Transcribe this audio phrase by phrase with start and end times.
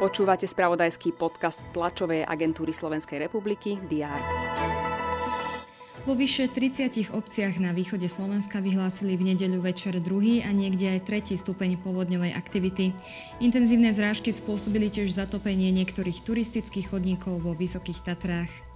[0.00, 4.20] Počúvate spravodajský podcast tlačovej agentúry Slovenskej republiky DR.
[6.08, 11.04] Vo vyše 30 obciach na východe Slovenska vyhlásili v nedeľu večer druhý a niekde aj
[11.04, 12.96] tretí stupeň povodňovej aktivity.
[13.44, 18.69] Intenzívne zrážky spôsobili tiež zatopenie niektorých turistických chodníkov vo Vysokých Tatrách.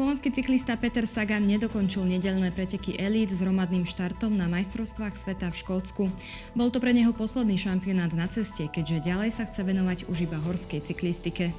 [0.00, 5.60] Slovenský cyklista Peter Sagan nedokončil nedelné preteky elít s hromadným štartom na majstrovstvách sveta v
[5.60, 6.08] Škótsku.
[6.56, 10.40] Bol to pre neho posledný šampionát na ceste, keďže ďalej sa chce venovať už iba
[10.40, 11.52] horskej cyklistike.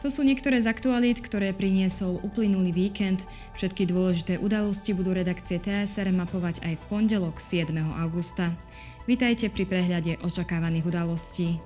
[0.00, 3.20] To sú niektoré z aktualít, ktoré priniesol uplynulý víkend.
[3.60, 7.76] Všetky dôležité udalosti budú redakcie TSR mapovať aj v pondelok 7.
[7.76, 8.56] augusta.
[9.04, 11.60] Vítajte pri prehľade očakávaných udalostí.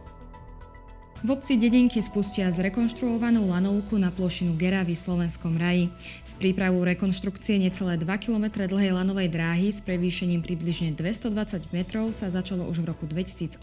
[1.26, 5.90] V obci Dedinky spustia zrekonštruovanú lanovku na plošinu Gera v Slovenskom raji.
[6.22, 12.30] S prípravou rekonštrukcie necelé 2 km dlhej lanovej dráhy s prevýšením približne 220 metrov sa
[12.30, 13.58] začalo už v roku 2018.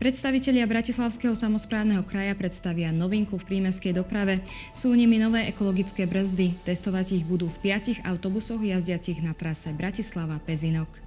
[0.00, 4.40] Predstavitelia Bratislavského samozprávneho kraja predstavia novinku v prímeskej doprave.
[4.72, 6.56] Sú nimi nové ekologické brzdy.
[6.64, 11.05] Testovať ich budú v piatich autobusoch jazdiacich na trase Bratislava-Pezinok.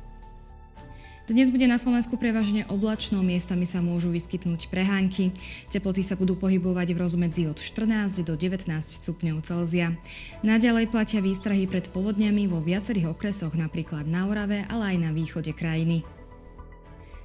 [1.29, 5.29] Dnes bude na Slovensku prevažne oblačno, miestami sa môžu vyskytnúť prehánky.
[5.69, 9.93] Teploty sa budú pohybovať v rozmedzi od 14 do 19 stupňov Celzia.
[10.41, 15.53] Naďalej platia výstrahy pred povodňami vo viacerých okresoch, napríklad na Orave, ale aj na východe
[15.53, 16.01] krajiny.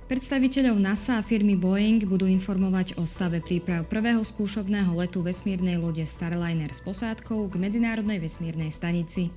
[0.04, 6.04] Predstaviteľov NASA a firmy Boeing budú informovať o stave príprav prvého skúšobného letu vesmírnej lode
[6.04, 9.32] Starliner s posádkou k Medzinárodnej vesmírnej stanici.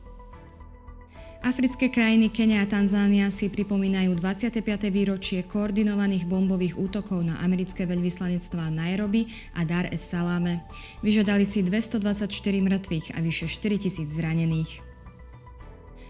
[1.47, 4.67] Africké krajiny Kenia a Tanzánia si pripomínajú 25.
[4.91, 10.67] výročie koordinovaných bombových útokov na americké veľvyslanectvá Nairobi a Dar es Salame.
[10.99, 14.71] Vyžiadali si 224 mŕtvych a vyše 4000 zranených.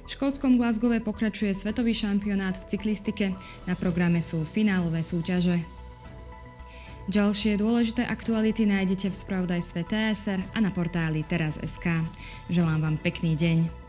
[0.03, 3.37] V škótskom Glasgowe pokračuje svetový šampionát v cyklistike.
[3.69, 5.61] Na programe sú finálové súťaže.
[7.13, 11.85] Ďalšie dôležité aktuality nájdete v spravodajstve TSR a na portáli teraz.sk.
[12.49, 13.86] Želám vám pekný deň.